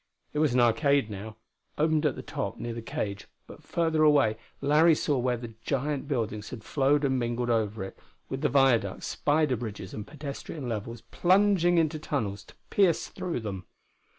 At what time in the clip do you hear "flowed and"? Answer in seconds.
6.63-7.19